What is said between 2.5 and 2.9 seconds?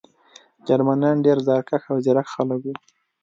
وو